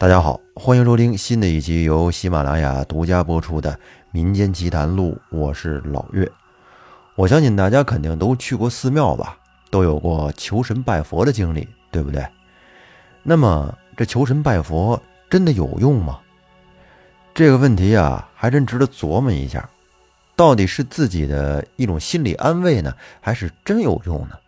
[0.00, 3.72] 大家好，欢迎收听新的一期由喜马拉雅独家播出的
[4.12, 6.30] 《民间奇谈录》，我是老岳。
[7.16, 9.36] 我相信大家肯定都去过寺庙吧，
[9.70, 12.24] 都有过求神拜佛的经历，对不对？
[13.24, 16.20] 那么这求神拜佛真的有用吗？
[17.34, 19.68] 这个问题啊，还真值得琢磨一下。
[20.36, 24.38] 到底是自己的一种心理安慰呢，还是真有用呢？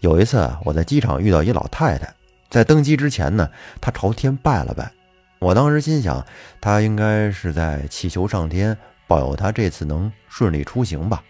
[0.00, 2.10] 有一次我在机场遇到一老太太。
[2.50, 3.48] 在登机之前呢，
[3.80, 4.90] 他朝天拜了拜。
[5.38, 6.26] 我当时心想，
[6.60, 11.22] 他应该是在祈求上天保佑他这次能顺利出行吧。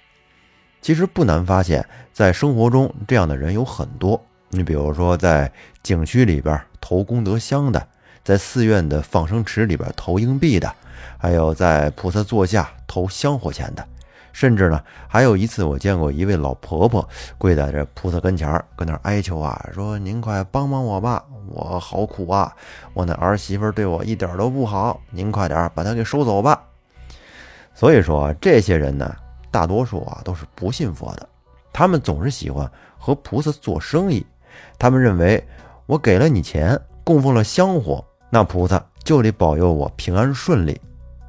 [0.81, 4.21] 其实不难发现，在生活中这样的人有很多。
[4.49, 5.53] 你比如说，在
[5.83, 7.87] 景区里边投功德箱的，
[8.25, 10.75] 在寺院的放生池里边投硬币的，
[11.19, 13.87] 还有在菩萨座下投香火钱的。
[14.33, 17.07] 甚至呢，还有一次我见过一位老婆婆
[17.39, 22.55] 跪在这菩萨跟前儿搁那哀求啊，说：“您快帮帮我吧，我好苦啊！
[22.95, 26.63] 我那儿媳妇对我一点都不好，您快点把她给收走吧。”
[27.75, 29.15] 所以说，这些人呢，
[29.51, 31.29] 大多数啊都是不信佛的，
[31.73, 34.25] 他们总是喜欢和菩萨做生意。
[34.79, 35.43] 他们认为，
[35.87, 40.79] 我给了你钱，供奉了香火，那菩萨就得保佑我平安顺利。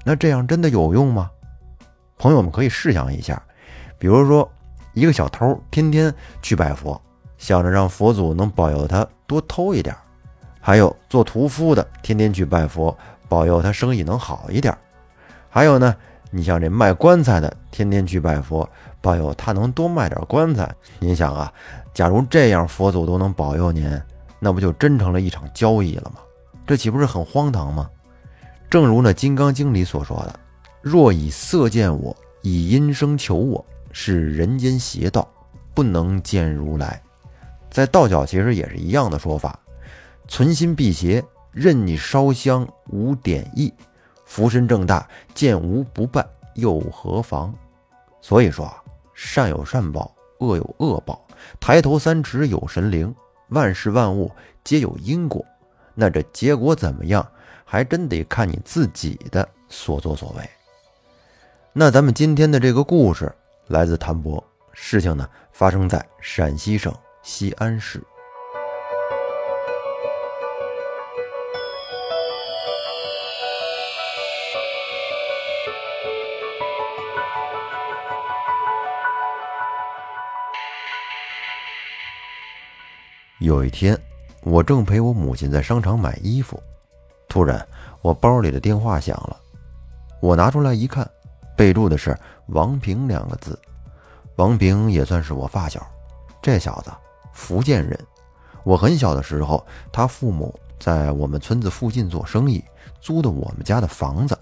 [0.04, 1.30] 那这样真的有用吗？
[2.22, 3.42] 朋友们可以试想一下，
[3.98, 4.48] 比如说，
[4.94, 7.02] 一个小偷天天去拜佛，
[7.40, 9.92] 想着让佛祖能保佑他多偷一点；
[10.60, 12.96] 还有做屠夫的天天去拜佛，
[13.28, 14.72] 保佑他生意能好一点；
[15.50, 15.96] 还有呢，
[16.30, 18.70] 你像这卖棺材的天天去拜佛，
[19.02, 20.72] 保佑他能多卖点棺材。
[21.00, 21.52] 您想啊，
[21.92, 24.00] 假如这样佛祖都能保佑您，
[24.38, 26.22] 那不就真成了一场交易了吗？
[26.68, 27.90] 这岂不是很荒唐吗？
[28.70, 30.40] 正如那《金刚经》里所说的。
[30.82, 35.28] 若以色见我，以音声求我，是人间邪道，
[35.76, 37.02] 不能见如来。
[37.70, 39.60] 在道教其实也是一样的说法，
[40.28, 43.72] 存心辟邪，任你烧香无点意，
[44.26, 46.26] 福身正大，见无不拜，
[46.56, 47.54] 又何妨？
[48.20, 48.74] 所以说，
[49.14, 51.24] 善有善报，恶有恶报，
[51.60, 53.14] 抬头三尺有神灵，
[53.50, 54.32] 万事万物
[54.64, 55.46] 皆有因果。
[55.94, 57.26] 那这结果怎么样，
[57.64, 60.50] 还真得看你自己的所作所为。
[61.74, 63.34] 那咱们今天的这个故事
[63.68, 64.44] 来自谭博，
[64.74, 66.94] 事情呢发生在陕西省
[67.24, 68.04] 西安市。
[83.40, 83.98] 有一天，
[84.44, 86.62] 我正陪我母亲在商场买衣服，
[87.30, 87.66] 突然
[88.02, 89.40] 我包里的电话响了，
[90.20, 91.10] 我拿出来一看。
[91.62, 92.18] 备注的是
[92.48, 93.56] 王平两个字，
[94.36, 95.80] 王平也算是我发小，
[96.42, 96.90] 这小子
[97.34, 97.96] 福建人。
[98.64, 99.64] 我很小的时候，
[99.94, 102.64] 他父母在我们村子附近做生意，
[103.00, 104.36] 租的我们家的房子。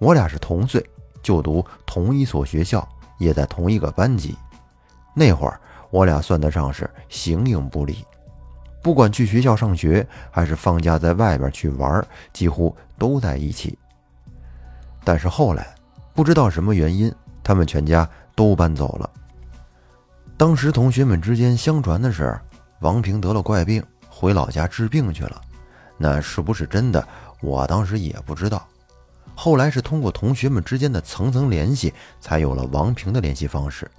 [0.00, 0.84] 我俩是同岁，
[1.22, 2.84] 就读同一所学校，
[3.20, 4.36] 也在同一个班级。
[5.14, 8.04] 那会儿我俩算得上是形影不离，
[8.82, 13.78] 不管去学校上学，还是放假在外边去玩，几乎都在一起。
[15.04, 15.72] 但是后来。
[16.14, 19.10] 不知道什么原因，他们全家都搬走了。
[20.36, 22.38] 当时同学们之间相传的是，
[22.80, 25.40] 王平得了怪病，回老家治病去了。
[25.98, 27.06] 那是不是真的？
[27.40, 28.66] 我当时也不知道。
[29.34, 33.90] 后来是通过同学们之间的层层联系，才有了王平的联系方式。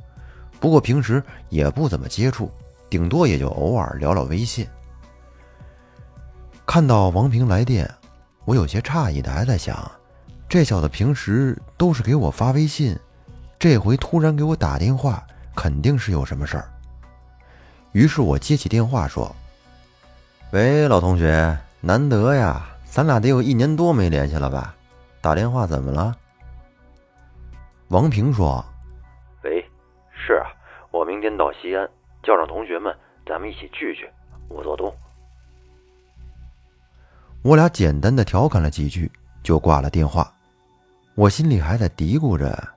[0.60, 2.50] 不过平时也不怎么接触，
[2.90, 4.66] 顶多也就偶尔聊聊微信。
[6.66, 7.90] 看到王平来电，
[8.46, 9.92] 我有些诧异的还在想。
[10.48, 12.98] 这小子平时都是给我发微信，
[13.60, 15.24] 这回突然给我打电话，
[15.56, 16.70] 肯定是有什么事儿。
[17.92, 19.36] 于是我接起电话说
[20.52, 24.76] ：“喂，老同学，难得呀，咱俩得有一年多没联系了吧？
[25.20, 26.16] 打电话怎么了？”
[27.90, 28.64] 王平说
[29.44, 29.66] ：“喂，
[30.12, 30.48] 是啊，
[30.92, 31.90] 我明天到西安，
[32.24, 32.96] 叫上同学们，
[33.26, 34.08] 咱们一起聚聚。
[34.48, 34.94] 我做东。”
[37.42, 39.12] 我俩简单的调侃了几句，
[39.44, 40.32] 就挂了电话。
[41.16, 42.68] 我心里还在嘀咕着，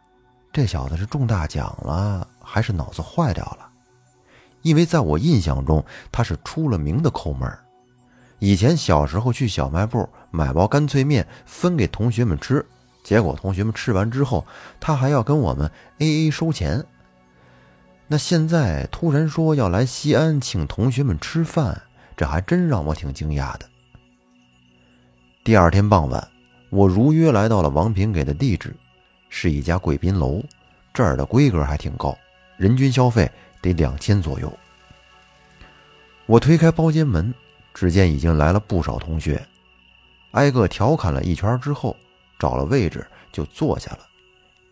[0.52, 3.68] 这小子是中大奖了，还是脑子坏掉了？
[4.62, 7.52] 因为在我印象中，他是出了名的抠门
[8.38, 12.64] 以前小时候去小卖部买包干脆面分给同学们吃，
[13.02, 14.46] 结果同学们吃完之后，
[14.78, 15.68] 他还要跟我们
[15.98, 16.84] A A 收钱。
[18.06, 21.82] 那现在突然说要来西安请同学们吃饭，
[22.16, 23.66] 这还真让我挺惊讶的。
[25.42, 26.28] 第二天傍晚。
[26.70, 28.74] 我如约来到了王平给的地址，
[29.28, 30.42] 是一家贵宾楼，
[30.92, 32.16] 这儿的规格还挺高，
[32.56, 33.30] 人均消费
[33.62, 34.52] 得两千左右。
[36.26, 37.32] 我推开包间门，
[37.72, 39.42] 只见已经来了不少同学，
[40.32, 41.96] 挨个调侃了一圈之后，
[42.38, 44.00] 找了位置就坐下了。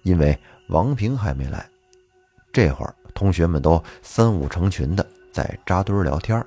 [0.02, 0.38] 因为
[0.69, 1.66] 王平还没来，
[2.52, 6.44] 这会儿同学们都三五成群的在扎堆聊天。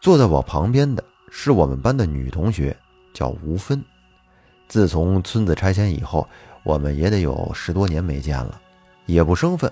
[0.00, 2.74] 坐在我旁边的是我们班的女同学，
[3.18, 3.84] 叫吴芬。
[4.68, 6.28] 自从村子拆迁以后，
[6.62, 8.60] 我们也得有十多年没见了，
[9.06, 9.68] 也不生分。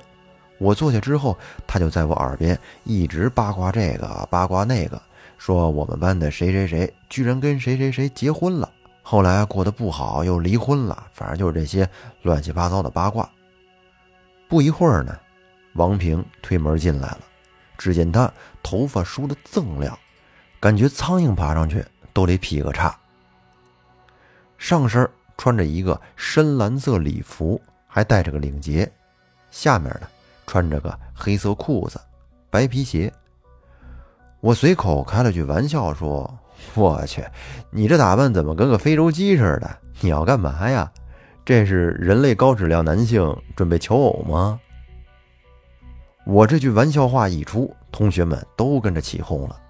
[0.58, 5.00] 我坐下之后，他就在我耳边一直八卦这个八卦那个，
[5.38, 8.68] 说我们班的谁谁谁居然跟谁谁谁结婚了，
[9.02, 11.88] 后来过得不好又离婚了，反正就是这些
[12.22, 13.30] 乱七八糟的八卦。
[14.48, 15.16] 不一会儿呢，
[15.74, 17.20] 王平推门进来了，
[17.78, 18.32] 只见他
[18.62, 19.96] 头发梳得锃亮。
[20.58, 22.98] 感觉苍蝇爬上去都得劈个叉。
[24.58, 28.90] 上身穿着一个深蓝色礼服，还带着个领结，
[29.50, 30.08] 下面呢
[30.46, 32.00] 穿着个黑色裤子、
[32.50, 33.12] 白皮鞋。
[34.40, 36.32] 我随口开了句玩笑说
[36.74, 37.24] ：“我去，
[37.70, 39.76] 你这打扮怎么跟个非洲鸡似的？
[40.00, 40.90] 你要干嘛呀？
[41.44, 44.60] 这是人类高质量男性准备求偶吗？”
[46.24, 49.60] 我这句玩笑话一出，同学们都跟着起哄了。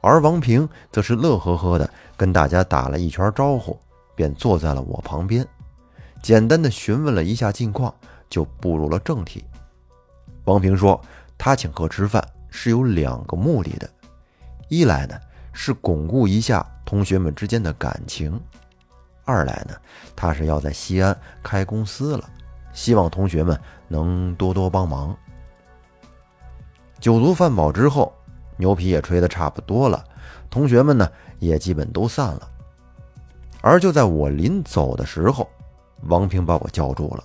[0.00, 3.78] 而王平则是乐呵呵的跟大家打了一圈招呼，
[4.14, 5.46] 便坐在了我旁边，
[6.22, 7.94] 简单的询问了一下近况，
[8.28, 9.44] 就步入了正题。
[10.44, 11.00] 王平说，
[11.36, 13.88] 他请客吃饭是有两个目的的，
[14.68, 15.14] 一来呢
[15.52, 18.40] 是巩固一下同学们之间的感情，
[19.24, 19.74] 二来呢
[20.14, 22.28] 他是要在西安开公司了，
[22.72, 25.16] 希望同学们能多多帮忙。
[27.00, 28.12] 酒足饭饱之后。
[28.58, 30.04] 牛皮也吹得差不多了，
[30.48, 31.10] 同学们呢
[31.40, 32.48] 也基本都散了。
[33.62, 35.48] 而就在我临走的时候，
[36.02, 37.24] 王平把我叫住了，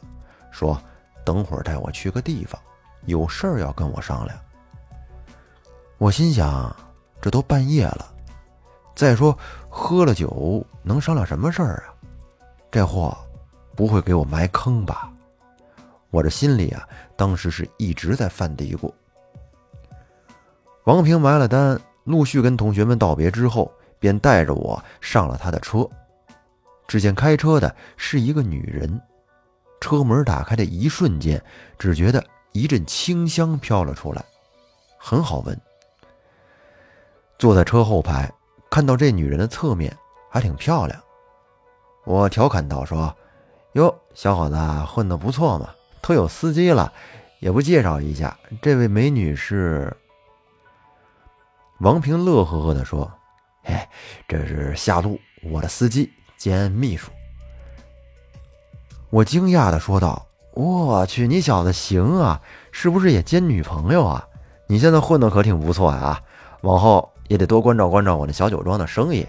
[0.52, 0.80] 说
[1.26, 2.62] ：“等会儿带我去个地方，
[3.06, 4.38] 有事儿要跟我商量。”
[5.98, 6.74] 我心想，
[7.20, 8.14] 这都半夜了，
[8.96, 9.36] 再说
[9.68, 11.94] 喝了酒能商量什么事儿啊？
[12.70, 13.18] 这货
[13.76, 15.12] 不会给我埋坑吧？
[16.12, 18.94] 我这心里啊，当时是一直在犯嘀咕。
[20.84, 25.88] 王平埋了单，陆续跟同学们道别之后，便带着我上了他的车。
[26.88, 29.02] 只见开车的是一个女人，
[29.82, 31.44] 车门打开的一瞬间，
[31.78, 32.24] 只觉得
[32.54, 34.24] 一阵清香飘了出来，
[34.98, 35.60] 很好闻。
[37.38, 38.32] 坐在车后排，
[38.72, 39.96] 看到这女人的侧面
[40.32, 41.00] 还挺漂亮，
[42.06, 43.16] 我调侃道：“说，
[43.74, 44.56] 哟，小伙子
[44.86, 45.70] 混得不错嘛，
[46.02, 46.92] 都有司机了，
[47.40, 49.96] 也不介绍一下，这位美女是。”
[51.82, 53.12] 王平乐呵呵地说
[53.66, 53.88] ：“哎，
[54.28, 57.12] 这是夏露，我的司机兼秘书。”
[59.10, 62.42] 我惊讶的说道：“我去，你小子行啊，
[62.72, 64.28] 是不是也兼女朋友啊？
[64.68, 66.22] 你现在混的可挺不错呀，
[66.62, 69.26] 往后也得多关照关照我那小酒庄的生意。”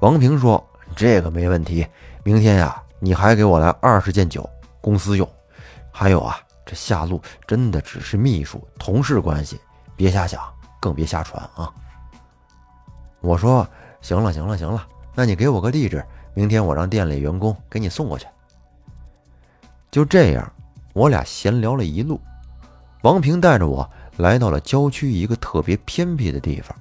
[0.00, 0.64] 王平说
[0.96, 1.86] ：“这个没问题，
[2.24, 4.48] 明天呀，你还给我来二十件酒，
[4.80, 5.28] 公司用。
[5.90, 9.60] 还有啊，这夏露真的只是秘书，同事关系。”
[9.94, 10.42] 别瞎想，
[10.80, 11.70] 更别瞎传啊！
[13.20, 13.64] 我说
[14.00, 14.84] 行了，行了，行了，
[15.14, 16.04] 那你给我个地址，
[16.34, 18.26] 明天我让店里员工给你送过去。
[19.90, 20.52] 就这样，
[20.92, 22.20] 我俩闲聊了一路。
[23.02, 26.76] 王平带着我来到了郊区一个特别偏僻的地方，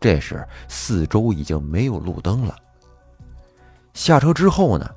[0.00, 2.56] 这时四周已经没有路灯了。
[3.92, 4.90] 下车之后呢，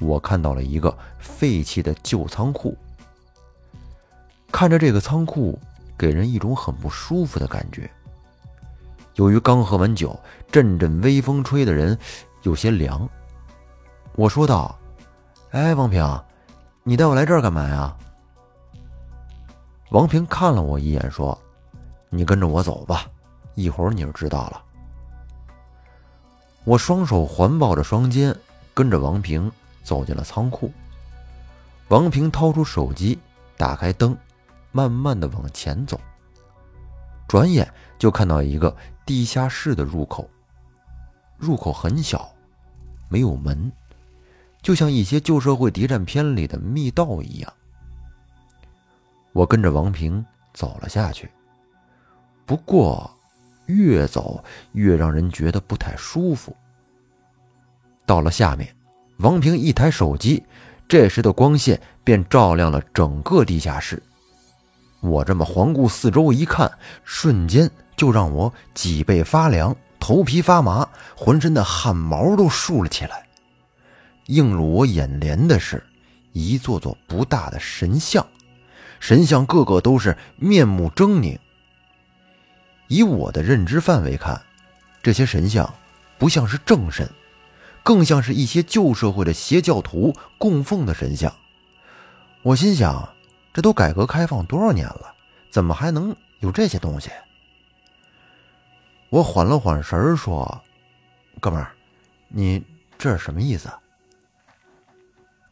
[0.00, 2.76] 我看到了一个废弃的旧仓库。
[4.52, 5.58] 看着这个仓库。
[5.98, 7.90] 给人一种很不舒服的感觉。
[9.18, 10.16] 由于刚喝完酒，
[10.52, 11.98] 阵阵微风吹的人
[12.42, 13.06] 有些凉。
[14.14, 14.78] 我说道
[15.50, 16.24] ：“哎，王平，
[16.84, 17.96] 你带我来这儿干嘛呀？”
[19.90, 21.36] 王平看了我一眼，说
[22.10, 23.06] ：“你跟着我走吧，
[23.56, 24.62] 一会儿你就知道了。”
[26.62, 28.32] 我双手环抱着双肩，
[28.72, 29.50] 跟着王平
[29.82, 30.72] 走进了仓库。
[31.88, 33.18] 王平掏出手机，
[33.56, 34.16] 打开灯。
[34.70, 35.98] 慢慢的往前走，
[37.26, 37.66] 转眼
[37.98, 38.72] 就看到一个
[39.08, 40.28] 地下室的入口。
[41.38, 42.30] 入口很小，
[43.08, 43.72] 没有门，
[44.60, 47.50] 就像一些旧社会谍战片里的密道一样。
[49.32, 50.22] 我跟着王平
[50.52, 51.30] 走了下去，
[52.44, 53.10] 不过
[53.64, 56.54] 越走越让人觉得不太舒服。
[58.04, 58.76] 到了下面，
[59.20, 60.44] 王平一抬手机，
[60.86, 64.02] 这时的光线便照亮了整个地下室。
[65.00, 66.70] 我这么环顾四周一看，
[67.04, 73.26] 瞬间就让我脊背发凉、头皮发麻，浑身的汗毛都竖了起来。
[74.26, 75.84] 映入我眼帘的是
[76.32, 78.24] 一座座不大的神像，
[79.00, 81.38] 神像个个都是面目狰狞。
[82.86, 84.40] 以我的认知范围看，
[85.02, 85.74] 这些神像
[86.18, 87.10] 不像是正神，
[87.82, 91.34] 更像是一些旧社会的邪教徒供奉的神像。
[92.42, 93.08] 我心想，
[93.52, 95.14] 这都改革开放多少年了，
[95.50, 97.10] 怎么还能有这些东西？
[99.10, 100.60] 我缓了缓神儿，说
[101.40, 101.72] ：“哥们儿，
[102.28, 102.62] 你
[102.98, 103.70] 这是什么意思？”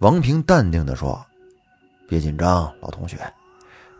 [0.00, 1.24] 王平淡定的说
[2.06, 3.18] ：“别紧张，老同学，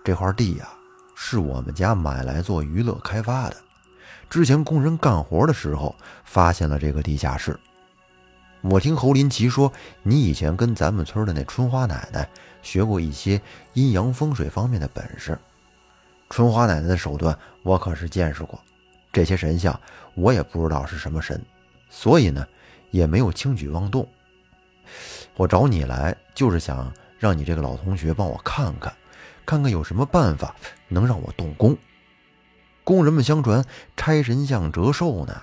[0.05, 0.69] 这块地呀，
[1.15, 3.57] 是我们家买来做娱乐开发的。
[4.29, 7.59] 之前工人干活的时候发现了这个地下室。
[8.61, 9.73] 我听侯林奇说，
[10.03, 12.29] 你以前跟咱们村的那春花奶奶
[12.61, 13.41] 学过一些
[13.73, 15.39] 阴阳风水方面的本事。
[16.29, 18.61] 春花奶奶的手段，我可是见识过。
[19.17, 19.81] 这些神像，
[20.15, 21.43] 我也不知道是什么神，
[21.89, 22.47] 所以呢，
[22.91, 24.07] 也没有轻举妄动。”
[25.39, 28.95] 我找你来，就是想让你这个老同学帮我看看，
[29.47, 30.55] 看看有什么办法
[30.89, 31.75] 能让我动工。
[32.85, 33.65] 工人们相传
[33.97, 35.41] 拆神像折寿呢，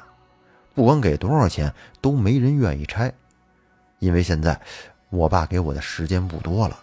[0.76, 3.12] 不管给多少钱都没人愿意拆，
[3.98, 4.62] 因为现在
[5.10, 6.80] 我爸给我的时间不多了。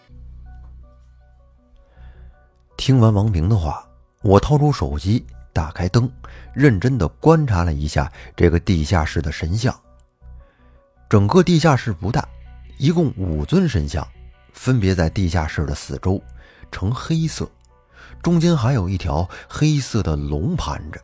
[2.76, 3.86] 听完王平的话，
[4.22, 5.24] 我掏出手机，
[5.60, 6.10] 打开灯，
[6.54, 9.78] 认真的观察了一下这个地下室的神像。
[11.06, 12.26] 整个地下室不大。
[12.78, 14.06] 一共五尊神像，
[14.54, 16.18] 分别在地下室的四周，
[16.72, 17.46] 呈黑色，
[18.22, 20.98] 中间还有一条黑色的龙盘着，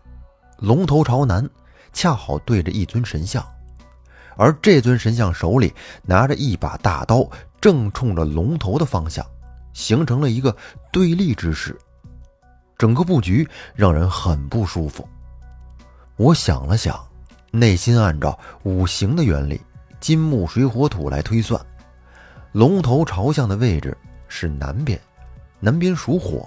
[0.57, 1.47] 龙头朝南，
[1.93, 3.47] 恰好对着一尊神像，
[4.39, 7.29] 而这尊神像手里拿着一把大刀，
[7.61, 9.23] 正冲着龙头的方向，
[9.75, 10.57] 形成了一个
[10.91, 11.79] 对立之势，
[12.79, 15.09] 整个布局让人很不舒服。
[16.17, 16.99] 我想了想，
[17.51, 19.61] 内心按照五行的原理。
[19.99, 21.61] 金木水火土来推算，
[22.53, 23.97] 龙头朝向的位置
[24.29, 25.01] 是南边，
[25.59, 26.47] 南边属火，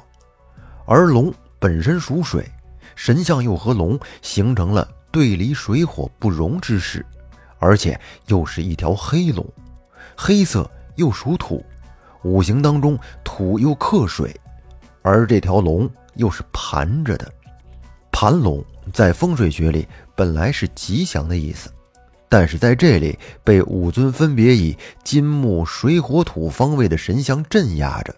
[0.85, 2.47] 而龙本身属水，
[2.95, 7.03] 神像又和龙形成了对离水火不容之势，
[7.57, 9.45] 而且又是一条黑龙，
[10.15, 11.65] 黑色又属土，
[12.23, 14.33] 五行当中土又克水，
[15.01, 17.31] 而这条龙又是盘着的，
[18.11, 18.63] 盘龙
[18.93, 21.71] 在风水学里本来是吉祥的意思。
[22.27, 28.13] 但是在这里被五尊分别以金木水火土方位的神像镇压着，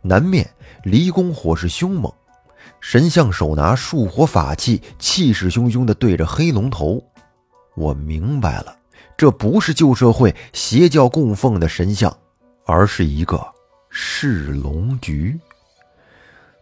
[0.00, 0.50] 南面
[0.82, 2.12] 离宫火势凶猛，
[2.80, 7.00] 神像手拿树火法器，气势汹汹地对着黑龙头。
[7.76, 8.76] 我明白了，
[9.16, 12.12] 这不是旧社会邪教供奉的神像，
[12.66, 13.40] 而是一个
[13.90, 15.38] 噬龙局。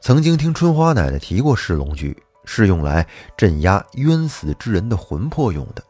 [0.01, 2.17] 曾经听春花奶奶提过，噬龙具
[2.47, 5.85] 是用来镇压冤死之人的魂魄用的。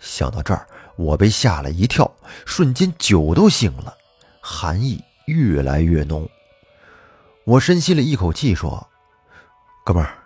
[0.00, 2.10] 想到这儿，我被吓了一跳，
[2.44, 3.96] 瞬间酒都醒了，
[4.40, 6.28] 寒意越来越浓。
[7.44, 8.84] 我深吸了一口气，说
[9.86, 10.18] ：“哥们儿，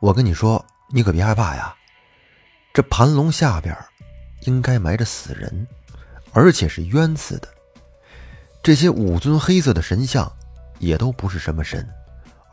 [0.00, 0.64] 我跟你说，
[0.94, 1.74] 你可别害怕呀。
[2.72, 3.76] 这盘龙下边
[4.46, 5.68] 应该埋着死人，
[6.32, 7.48] 而且是冤死的。
[8.62, 10.32] 这些五尊黑色的神像，
[10.78, 11.86] 也都不是什么神，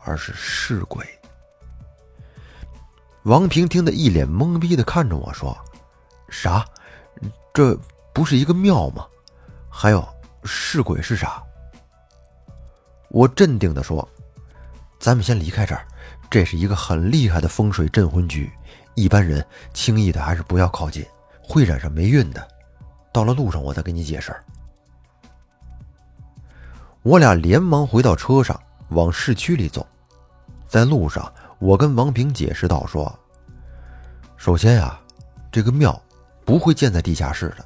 [0.04, 1.06] 而是尸鬼。”
[3.24, 5.56] 王平听得一脸懵逼的看着我说。
[6.28, 6.64] 啥？
[7.52, 7.76] 这
[8.12, 9.04] 不是一个庙吗？
[9.68, 10.08] 还有
[10.44, 11.42] 是鬼是啥？
[13.08, 14.08] 我镇定的说
[15.00, 15.84] ：“咱们先离开这儿，
[16.30, 18.48] 这是一个很厉害的风水镇魂局，
[18.94, 21.04] 一般人轻易的还是不要靠近，
[21.42, 22.46] 会染上霉运的。
[23.12, 24.32] 到了路上我再跟你解释。”
[27.02, 28.58] 我俩连忙回到车上，
[28.90, 29.86] 往市区里走。
[30.68, 33.18] 在路上，我跟王平解释道：“说，
[34.36, 35.00] 首先呀，
[35.50, 36.00] 这个庙。”
[36.42, 37.64] 不会建在地下室的，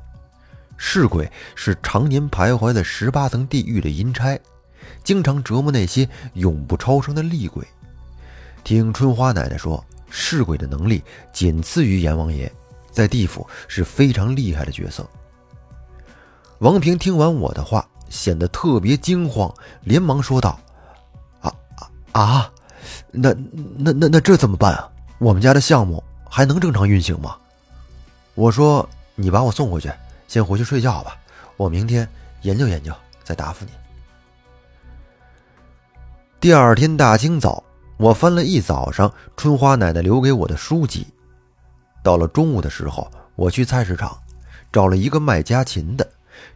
[0.76, 4.38] 市鬼是常年徘徊在十八层地狱的阴差，
[5.02, 7.66] 经常折磨那些永不超生的厉鬼。
[8.62, 11.02] 听春花奶奶说，市鬼的能力
[11.32, 12.52] 仅次于阎王爷，
[12.90, 15.08] 在地府是非常厉害的角色。
[16.58, 19.50] 王平听完我的话，显得特别惊慌，
[19.84, 20.60] 连忙说道
[22.14, 22.50] ：“啊！
[23.10, 23.32] 那
[23.76, 24.90] 那那那这怎么办啊？
[25.18, 27.36] 我们家的项目还能正常运行吗？”
[28.34, 29.92] 我说：“你把我送回去，
[30.26, 31.16] 先回去睡觉吧。
[31.56, 32.08] 我明天
[32.42, 32.92] 研究研究，
[33.22, 33.70] 再答复你。”
[36.40, 37.62] 第二天大清早，
[37.96, 41.06] 我翻了一早上春花奶奶留给我的书籍。
[42.02, 44.18] 到了中午的时候，我去菜市场
[44.72, 46.06] 找了一个卖家禽的，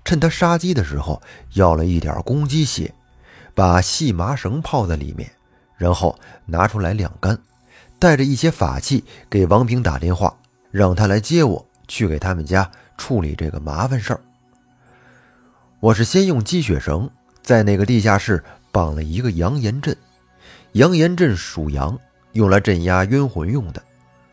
[0.04, 1.22] 趁他杀鸡的时候
[1.54, 2.92] 要了一点公鸡血，
[3.54, 5.30] 把细麻绳泡在里面，
[5.78, 7.38] 然后拿出来晾干，
[7.98, 10.36] 带着一些法器给王平打电话，
[10.70, 11.64] 让他来接我。
[11.90, 14.20] 去给他们家处理这个麻烦事儿。
[15.80, 17.08] 我是先用积雪绳
[17.42, 19.96] 在那个地下室绑了一个阳炎阵，
[20.72, 21.98] 阳炎阵属阳，
[22.32, 23.82] 用来镇压冤魂用的。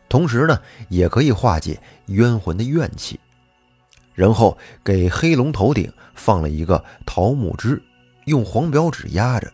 [0.10, 0.60] 同时呢，
[0.90, 3.18] 也可以化解冤魂的怨气。
[4.14, 7.82] 然后给黑龙头顶放了一个桃木枝，
[8.26, 9.50] 用黄表纸压着。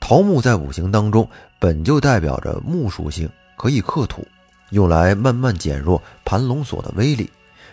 [0.00, 1.28] 桃木在五行当中
[1.58, 4.26] 本就代表着木属性，可以克土，
[4.70, 7.30] 用来慢慢减弱盘龙锁的威力，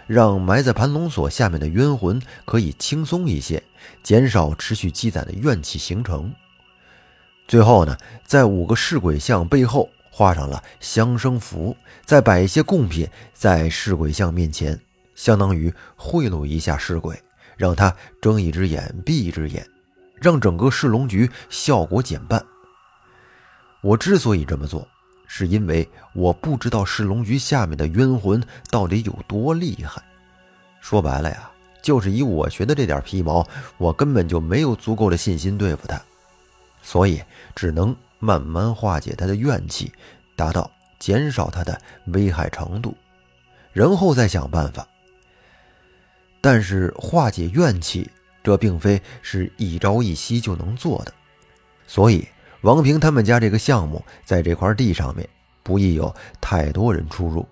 [0.08, 3.64] 让埋在盘龙锁下面的冤魂可以轻松一些，
[4.04, 6.34] 减少持续积攒的怨气形成。
[7.48, 14.78] 最后呢，在五个尸鬼像背后画上了相生符，再摆一些贡品在尸鬼像面前，
[15.14, 17.18] 相当于贿赂一下尸鬼，
[17.56, 19.66] 让他睁一只眼闭一只眼。
[20.22, 22.44] 让整个市龙局效果减半。
[23.82, 24.88] 我之所以这么做，
[25.28, 28.42] 是因为我不知道市龙局下面的冤魂
[28.72, 30.02] 到底有多厉害。
[30.82, 36.02] 说白了呀，就是以我学的这点皮毛，我根本就没有足够的信心对付他，
[36.82, 37.22] 所以
[37.56, 39.92] 只能慢慢化解他的怨气，
[40.36, 42.96] 达到减少他的危害程度，
[43.72, 44.88] 然后再想办法。
[46.42, 48.10] 但是化解怨气。
[48.46, 51.12] 这并非是一朝一夕就能做的，
[51.88, 52.28] 所以
[52.62, 55.28] 王平他们家这个项目在这块地上面
[55.64, 57.44] 不宜有太多人出入。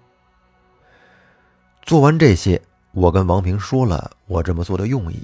[1.81, 5.17] 做完这些，我跟王平说了我这么做的用意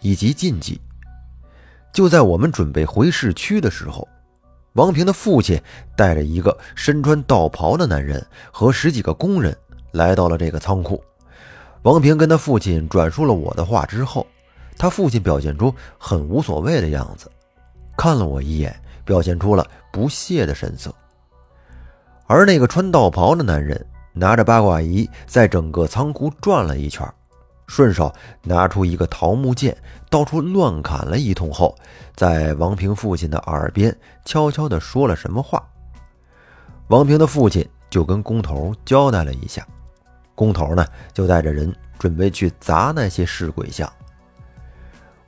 [0.00, 0.80] 以及禁忌。
[1.92, 4.08] 就在我们准备回市区的时候，
[4.72, 5.62] 王平的父亲
[5.94, 9.56] 带着一个身穿道袍的男人和十几个工人
[9.92, 11.00] 来到了这个仓库。
[11.82, 14.26] 王平跟他父亲转述了我的话之后。
[14.82, 17.30] 他父亲表现出很无所谓的样子，
[17.96, 18.74] 看了我一眼，
[19.04, 20.92] 表现出了不屑的神色。
[22.26, 27.08] 而那个穿道袍的男人拿着八卦仪，在整个仓库转了一圈，
[27.68, 28.12] 顺手
[28.42, 29.76] 拿出一个桃木剑，
[30.10, 31.78] 到处乱砍了一通后，
[32.16, 35.62] 在王平父亲的耳边悄悄地说了什么话。
[36.88, 39.64] 王平的父亲就跟工头交代了一下，
[40.34, 43.88] 工头呢就带着人准备去砸那些尸鬼像。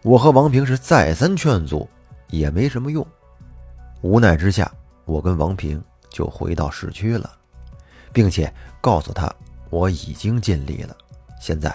[0.04, 1.88] 我和王平是再三劝阻，
[2.28, 3.06] 也没什么用。
[4.02, 4.70] 无奈之下，
[5.06, 7.32] 我跟王平就回到市区了，
[8.12, 9.34] 并且告诉他
[9.70, 10.94] 我已经尽力了，
[11.40, 11.74] 现在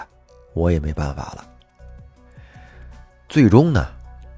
[0.54, 1.44] 我也没办法了。
[3.28, 3.84] 最终呢，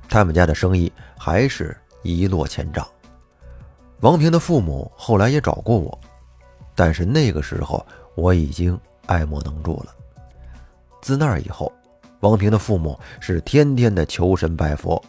[0.09, 2.89] 他们家的生意还是一落千丈。
[4.01, 6.01] 王平的父母后来也找过我，
[6.75, 9.95] 但是那个时候我已经爱莫能助了。
[11.03, 11.71] 自那以后。
[12.23, 15.03] 王平的父母是天天的求神拜佛，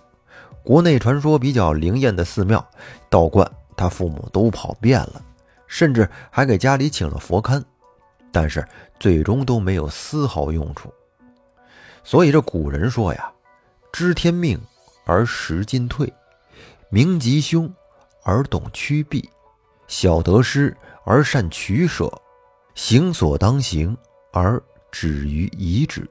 [0.64, 2.66] 国内传说比较灵验的寺庙、
[3.08, 3.48] 道观，
[3.78, 5.24] 他父母都跑遍了，
[5.68, 7.64] 甚至还给家里请了佛龛，
[8.32, 8.68] 但是
[9.00, 10.92] 最终都没有丝毫用处。
[12.04, 13.32] 所以这古人说呀
[13.94, 14.60] ：“知天命
[15.06, 16.12] 而识进退，
[16.90, 17.72] 明吉凶
[18.24, 19.30] 而懂趋避，
[19.88, 22.12] 晓得失而善取舍，
[22.74, 23.96] 行所当行
[24.32, 24.60] 而
[24.92, 26.10] 止于已止。”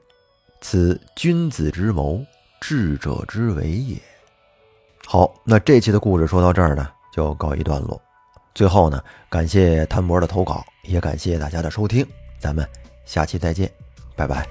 [0.63, 2.25] 此君子之谋，
[2.61, 3.97] 智者之为也。
[5.05, 8.01] 好，那这期的故事说到这儿呢，就告一段落。
[8.55, 12.07] 最后呢，感谢谭博的投稿，也感谢大家的收听，
[12.39, 12.65] 咱们
[13.03, 13.69] 下期再见，
[14.15, 14.47] 拜拜。